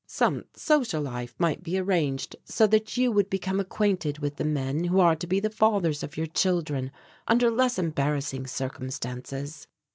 Some 0.07 0.45
social 0.55 0.99
life 1.03 1.35
might 1.37 1.61
be 1.61 1.77
arranged 1.77 2.35
so 2.43 2.65
that 2.65 2.97
you 2.97 3.11
would 3.11 3.29
become 3.29 3.59
acquainted 3.59 4.17
with 4.17 4.37
the 4.37 4.43
men 4.43 4.85
who 4.85 4.99
are 4.99 5.15
to 5.15 5.27
be 5.27 5.39
the 5.39 5.51
fathers 5.51 6.01
of 6.01 6.17
your 6.17 6.25
children 6.25 6.89
under 7.27 7.51
less 7.51 7.77
embarrassing 7.77 8.47
circumstances." 8.47 9.67